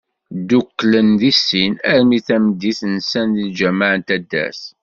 Ddukklen 0.37 1.07
di 1.19 1.31
sin, 1.45 1.73
armi 1.93 2.19
d 2.19 2.23
tameddit, 2.27 2.79
nsan 2.95 3.27
di 3.35 3.45
lğameε 3.57 3.93
n 3.97 4.01
taddart. 4.07 4.61